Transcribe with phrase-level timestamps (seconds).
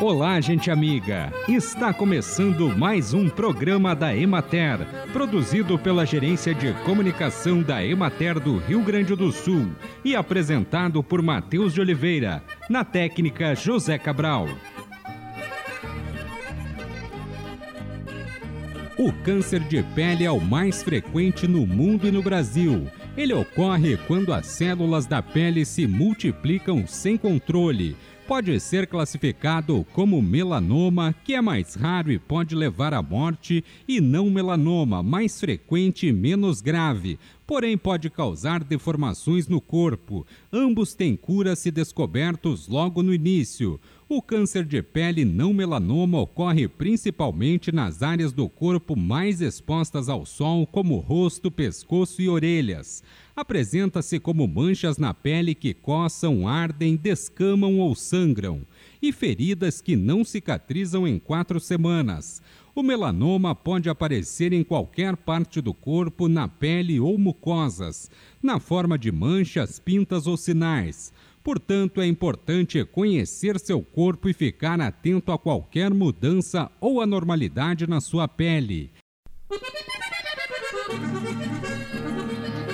[0.00, 1.32] Olá, gente amiga!
[1.48, 4.78] Está começando mais um programa da Emater,
[5.12, 9.66] produzido pela Gerência de Comunicação da Emater do Rio Grande do Sul
[10.04, 14.46] e apresentado por Matheus de Oliveira, na técnica José Cabral.
[18.96, 22.86] O câncer de pele é o mais frequente no mundo e no Brasil.
[23.16, 27.96] Ele ocorre quando as células da pele se multiplicam sem controle
[28.28, 34.02] pode ser classificado como melanoma, que é mais raro e pode levar à morte, e
[34.02, 40.26] não melanoma, mais frequente e menos grave, porém pode causar deformações no corpo.
[40.52, 43.80] Ambos têm cura se descobertos logo no início.
[44.10, 50.24] O câncer de pele não melanoma ocorre principalmente nas áreas do corpo mais expostas ao
[50.24, 53.02] sol, como rosto, pescoço e orelhas.
[53.36, 58.62] Apresenta-se como manchas na pele que coçam, ardem, descamam ou sangram,
[59.02, 62.40] e feridas que não cicatrizam em quatro semanas.
[62.74, 68.10] O melanoma pode aparecer em qualquer parte do corpo, na pele ou mucosas,
[68.42, 71.12] na forma de manchas, pintas ou sinais.
[71.48, 78.02] Portanto, é importante conhecer seu corpo e ficar atento a qualquer mudança ou anormalidade na
[78.02, 78.92] sua pele.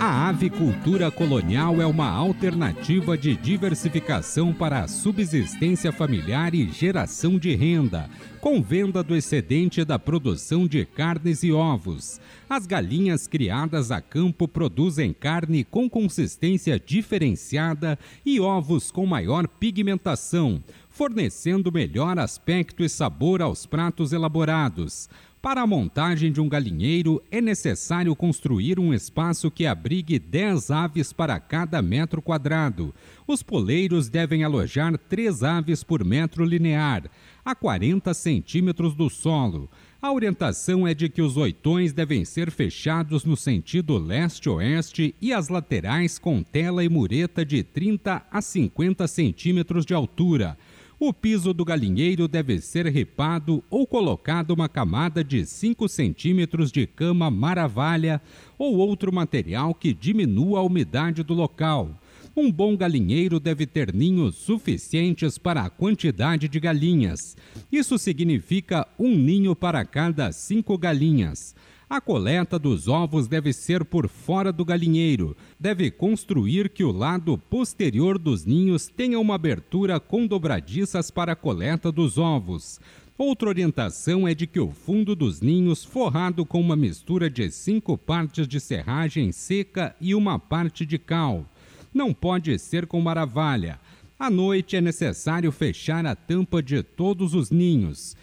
[0.00, 7.56] A avicultura colonial é uma alternativa de diversificação para a subsistência familiar e geração de
[7.56, 8.08] renda,
[8.40, 12.20] com venda do excedente da produção de carnes e ovos.
[12.48, 20.62] As galinhas criadas a campo produzem carne com consistência diferenciada e ovos com maior pigmentação,
[20.88, 25.08] fornecendo melhor aspecto e sabor aos pratos elaborados.
[25.40, 31.12] Para a montagem de um galinheiro, é necessário construir um espaço que abrigue 10 aves
[31.12, 32.92] para cada metro quadrado.
[33.24, 37.04] Os poleiros devem alojar 3 aves por metro linear,
[37.44, 39.70] a 40 centímetros do solo.
[40.02, 45.48] A orientação é de que os oitões devem ser fechados no sentido leste-oeste e as
[45.48, 50.58] laterais com tela e mureta de 30 a 50 centímetros de altura.
[51.00, 56.88] O piso do galinheiro deve ser ripado ou colocado uma camada de 5 centímetros de
[56.88, 58.20] cama maravalha
[58.58, 61.96] ou outro material que diminua a umidade do local.
[62.36, 67.36] Um bom galinheiro deve ter ninhos suficientes para a quantidade de galinhas.
[67.70, 71.54] Isso significa um ninho para cada cinco galinhas.
[71.90, 75.34] A coleta dos ovos deve ser por fora do galinheiro.
[75.58, 81.36] Deve construir que o lado posterior dos ninhos tenha uma abertura com dobradiças para a
[81.36, 82.78] coleta dos ovos.
[83.16, 87.96] Outra orientação é de que o fundo dos ninhos forrado com uma mistura de cinco
[87.96, 91.46] partes de serragem seca e uma parte de cal.
[91.92, 93.80] Não pode ser com maravalha.
[94.18, 98.14] À noite é necessário fechar a tampa de todos os ninhos.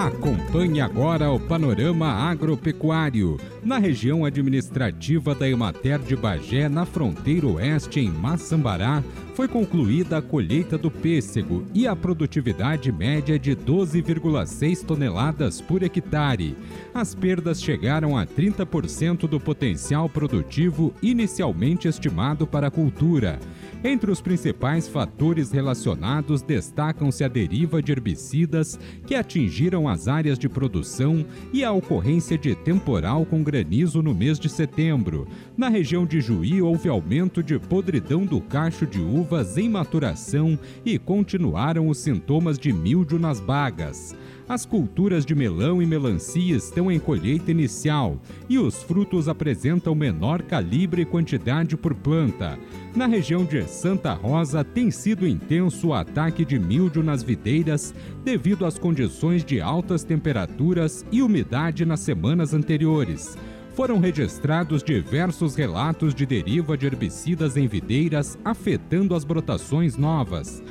[0.00, 3.36] Acompanhe agora o panorama agropecuário.
[3.62, 10.22] Na região administrativa da Emater de Bagé, na fronteira oeste, em Maçambará, foi concluída a
[10.22, 16.56] colheita do pêssego e a produtividade média de 12,6 toneladas por hectare.
[16.92, 23.38] As perdas chegaram a 30% do potencial produtivo inicialmente estimado para a cultura.
[23.82, 30.48] Entre os principais fatores relacionados destacam-se a deriva de herbicidas que atingiram as áreas de
[30.48, 35.26] produção e a ocorrência de temporal com granizo no mês de setembro.
[35.56, 40.98] Na região de Juí houve aumento de podridão do cacho de uvas em maturação e
[40.98, 44.14] continuaram os sintomas de mildio nas bagas.
[44.50, 50.42] As culturas de melão e melancia estão em colheita inicial e os frutos apresentam menor
[50.42, 52.58] calibre e quantidade por planta.
[52.94, 58.66] Na região de Santa Rosa tem sido intenso o ataque de mildio nas videiras devido
[58.66, 63.36] às condições de altas temperaturas e umidade nas semanas anteriores
[63.80, 70.62] foram registrados diversos relatos de deriva de herbicidas em videiras afetando as brotações novas.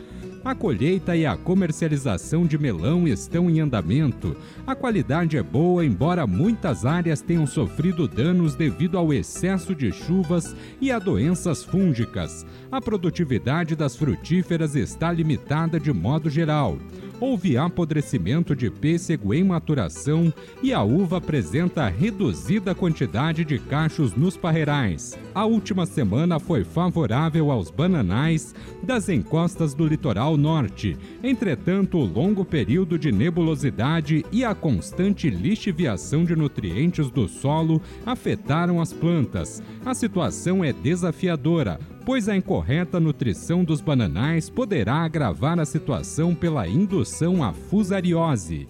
[0.43, 4.35] A colheita e a comercialização de melão estão em andamento.
[4.65, 10.55] A qualidade é boa, embora muitas áreas tenham sofrido danos devido ao excesso de chuvas
[10.79, 12.45] e a doenças fúngicas.
[12.71, 16.77] A produtividade das frutíferas está limitada de modo geral
[17.19, 20.33] houve apodrecimento de pêssego em maturação
[20.63, 25.17] e a uva apresenta reduzida quantidade de cachos nos parreirais.
[25.35, 30.97] A última semana foi favorável aos bananais das encostas do litoral norte.
[31.23, 38.81] Entretanto, o longo período de nebulosidade e a constante lixiviação de nutrientes do solo afetaram
[38.81, 39.61] as plantas.
[39.85, 41.79] A situação é desafiadora
[42.09, 48.67] pois a incorreta nutrição dos bananais poderá agravar a situação pela indução à fusariose.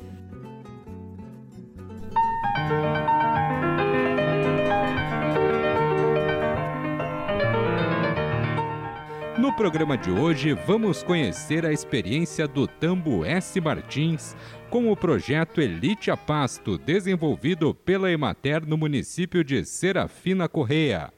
[9.60, 13.60] Programa de hoje, vamos conhecer a experiência do Tambo S.
[13.60, 14.34] Martins
[14.70, 21.12] com o projeto Elite a Pasto, desenvolvido pela Emater no município de Serafina Correia.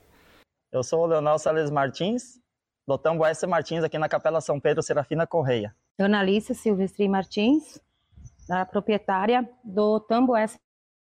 [0.71, 2.41] Eu sou o Leonel Salles Martins,
[2.87, 3.45] do Tambo S.
[3.45, 5.75] Martins, aqui na Capela São Pedro, Serafina Correia.
[5.99, 7.79] Dona Alice Silvestre Martins,
[8.49, 10.57] da proprietária do Tambo S.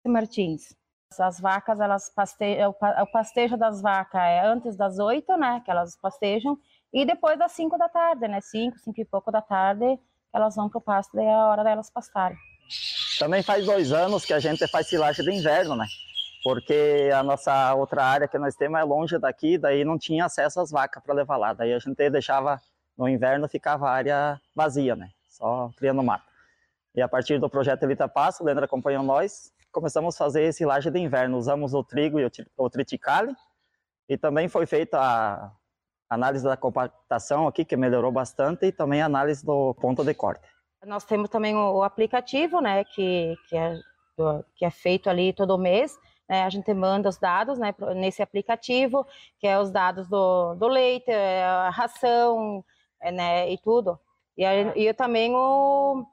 [0.05, 0.77] Martins.
[1.17, 5.97] As vacas, elas pastejam, o pastejo das vacas é antes das oito, né, que elas
[5.97, 6.59] pastejam,
[6.93, 9.99] e depois das cinco da tarde, né, cinco, cinco e pouco da tarde,
[10.33, 12.37] elas vão para o pasto, daí é a hora delas pastarem.
[13.19, 15.87] Também faz dois anos que a gente faz silagem de inverno, né?
[16.45, 20.61] Porque a nossa outra área que nós temos é longe daqui, daí não tinha acesso
[20.61, 21.53] às vacas para levar lá.
[21.53, 22.61] Daí a gente deixava,
[22.97, 25.11] no inverno ficava a área vazia, né?
[25.29, 26.25] Só criando mato.
[26.95, 30.93] E a partir do projeto Elita Passo, o Leandro acompanhou nós, começamos a fazer silagem
[30.93, 31.37] de inverno.
[31.39, 33.35] Usamos o trigo e o triticale,
[34.09, 35.51] e também foi feita a
[36.09, 40.49] análise da compactação aqui, que melhorou bastante, e também a análise do ponto de corte.
[40.85, 43.79] Nós temos também o aplicativo, né, que, que, é,
[44.55, 49.07] que é feito ali todo mês, né, a gente manda os dados né, nesse aplicativo,
[49.41, 52.65] que é os dados do, do leite, é, a ração,
[53.01, 53.99] é, né, e tudo.
[54.37, 56.05] E, e também o,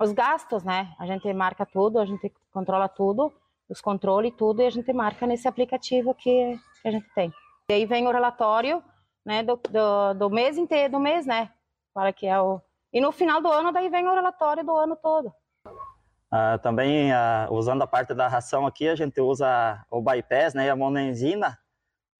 [0.00, 0.92] os gastos, né?
[0.98, 3.32] A gente marca tudo, a gente controla tudo,
[3.68, 7.32] os controles tudo, e a gente marca nesse aplicativo que, que a gente tem.
[7.68, 8.80] E aí vem o relatório,
[9.24, 11.50] né, do, do, do mês inteiro, do mês, né,
[11.92, 12.60] para que é o...
[12.92, 15.34] E no final do ano, daí vem o relatório do ano todo.
[15.66, 20.70] Uh, também, uh, usando a parte da ração aqui, a gente usa o bypass, né,
[20.70, 21.58] a monenzina,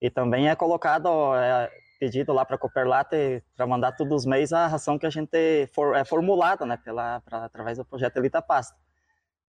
[0.02, 1.70] e também é colocado, é
[2.00, 5.69] pedido lá para a Cooperlate para mandar todos os meses a ração que a gente
[5.72, 8.76] for, é formulada, né, pela, através do projeto Elita Pasta.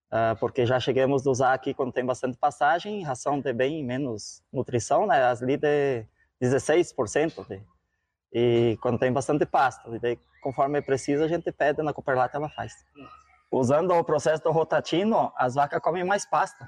[0.07, 4.41] Uh, porque já chegamos a usar aqui quando tem bastante passagem, ração de bem menos
[4.53, 5.21] nutrição, né?
[5.23, 6.05] As ali de
[6.41, 7.45] 16%.
[7.47, 7.61] De,
[8.31, 12.49] e quando tem bastante pasto, e daí, conforme precisa, a gente pede na Cooperlata ela
[12.49, 12.73] faz.
[13.51, 16.63] Usando o processo do rotatino, as vacas comem mais pasto.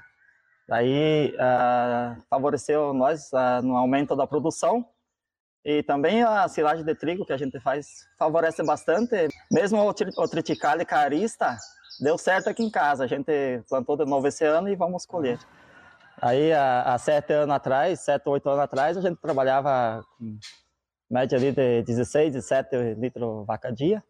[0.68, 4.86] Daí uh, favoreceu nós uh, no aumento da produção
[5.64, 7.86] e também a silagem de trigo que a gente faz
[8.18, 9.28] favorece bastante.
[9.52, 11.56] Mesmo o, tri o triticale carista,
[12.00, 13.04] deu certo aqui em casa.
[13.04, 15.38] A gente plantou de novo esse ano e vamos colher.
[16.20, 20.38] Aí, há, há sete anos atrás, sete, oito anos atrás, a gente trabalhava com
[21.10, 24.02] média ali de 16, 17 litros vaca dia.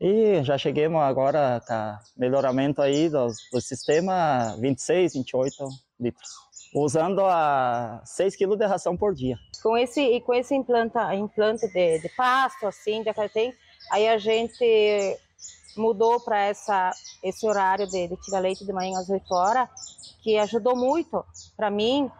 [0.00, 5.68] E já chegamos agora com melhoramento aí do, do sistema 26, 28
[6.02, 6.28] litros.
[6.74, 9.36] Usando a 6 quilos de ração por dia.
[9.62, 13.52] Com esse, e com esse implanta, implante de, de pasto, assim, de, tem,
[13.90, 15.18] aí a gente
[15.76, 16.90] mudou para essa
[17.22, 19.68] esse horário de, de tirar leite de manhã às 8 horas,
[20.22, 21.24] que ajudou muito
[21.56, 22.10] para mim,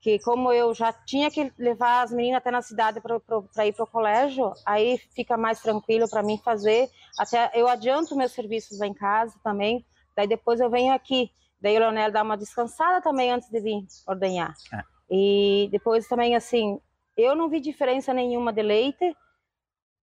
[0.00, 3.84] que como eu já tinha que levar as meninas até na cidade para ir para
[3.84, 6.90] o colégio, aí fica mais tranquilo para mim fazer.
[7.16, 9.84] Até eu adianto meus serviços lá em casa também,
[10.16, 11.30] daí depois eu venho aqui.
[11.62, 14.52] Daí o Leonel dá uma descansada também antes de vir ordenhar.
[14.72, 14.82] É.
[15.08, 16.80] E depois também, assim,
[17.16, 19.16] eu não vi diferença nenhuma de leite,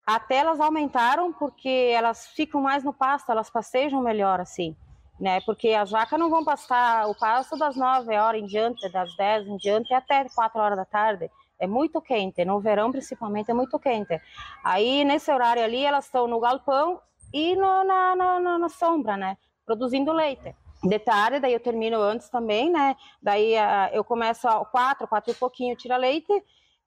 [0.05, 4.75] até elas aumentaram porque elas ficam mais no pasto, elas pastejam melhor assim,
[5.19, 5.41] né?
[5.41, 9.47] Porque as vacas não vão pastar o pasto das 9 horas em diante, das 10
[9.47, 11.29] em diante até 4 horas da tarde.
[11.59, 14.19] É muito quente, no verão principalmente é muito quente.
[14.63, 16.99] Aí nesse horário ali elas estão no galpão
[17.33, 19.37] e no, na, na, na, sombra, né?
[19.65, 20.55] Produzindo leite.
[20.83, 22.95] De tarde, daí eu termino antes também, né?
[23.21, 26.31] Daí uh, eu começo às quatro, quatro e pouquinho tira leite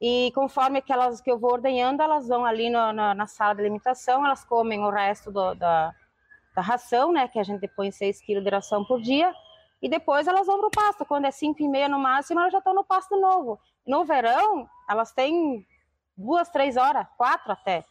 [0.01, 3.61] e conforme aquelas que eu vou ordenhando, elas vão ali no, na, na, sala de
[3.61, 5.95] alimentação, elas comem o resto do, da,
[6.55, 7.29] da ração, né?
[7.29, 9.33] Que a gente põe 6 quilos de ração por dia.
[9.81, 11.05] E depois elas vão para o pasto.
[11.05, 13.61] Quando é 5 e meia no máximo, elas já estão no pasto novo.
[13.87, 15.65] No verão, elas têm
[16.17, 17.85] duas, três horas, quatro até,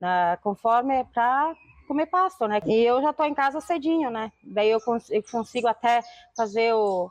[0.00, 1.54] né, conforme para
[1.90, 2.60] comer pasto, né?
[2.66, 4.30] E eu já estou em casa cedinho, né?
[4.44, 6.00] Daí eu, cons eu consigo até
[6.36, 7.10] fazer o,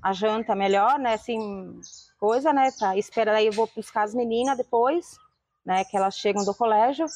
[0.00, 1.14] a janta melhor, né?
[1.14, 1.80] Assim,
[2.16, 2.70] coisa, né?
[2.78, 5.16] Pra esperar, aí eu vou buscar as meninas depois,
[5.66, 5.82] né?
[5.82, 7.06] Que elas chegam do colégio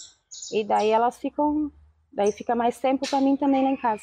[0.53, 1.71] e daí elas ficam,
[2.13, 4.03] daí fica mais tempo para mim também lá em casa.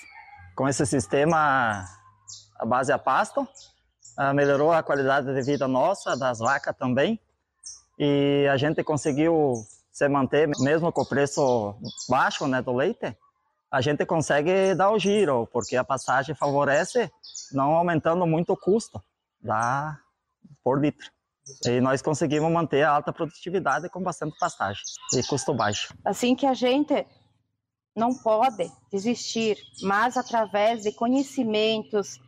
[0.56, 1.84] Com esse sistema,
[2.58, 3.46] a base é pasto,
[4.15, 7.20] ah, melhorou a qualidade de vida nossa, das vacas também,
[8.00, 9.56] e a gente conseguiu
[10.01, 11.75] se manter, mesmo com o preço
[12.10, 13.15] baixo né, do leite,
[13.72, 17.12] a gente consegue dar o giro, porque a passagem favorece,
[17.51, 19.01] não aumentando muito o custo
[19.39, 19.96] da,
[20.63, 21.08] por litro.
[21.67, 24.81] E nós conseguimos manter a alta produtividade com bastante pastagem
[25.13, 25.93] e custo baixo.
[26.03, 27.05] Assim que a gente
[27.96, 32.20] não pode desistir, mas através de conhecimentos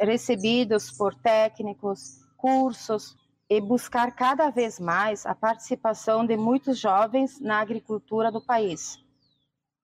[0.00, 3.14] recebidos por técnicos, cursos
[3.56, 8.98] e buscar cada vez mais a participação de muitos jovens na agricultura do país.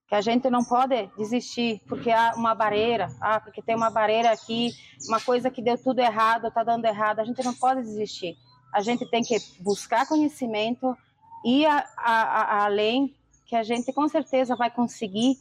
[0.08, 4.32] Que a gente não pode desistir porque há uma barreira, ah, porque tem uma barreira
[4.32, 4.72] aqui,
[5.06, 7.20] uma coisa que deu tudo errado, está dando errado.
[7.20, 8.36] A gente não pode desistir.
[8.74, 10.96] A gente tem que buscar conhecimento
[11.44, 13.14] e a, a, a, além
[13.46, 15.36] que a gente com certeza vai conseguir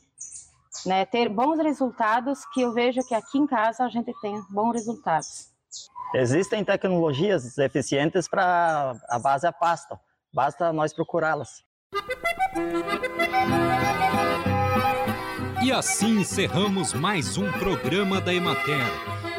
[0.86, 4.74] né, ter bons resultados, que eu vejo que aqui em casa a gente tem bons
[4.74, 5.50] resultados.
[6.14, 9.98] Existem tecnologias eficientes para a base a pasto,
[10.34, 11.64] basta nós procurá-las.
[15.64, 18.82] E assim encerramos mais um programa da Emater.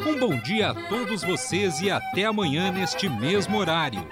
[0.07, 4.07] Um bom dia a todos vocês e até amanhã neste mesmo horário.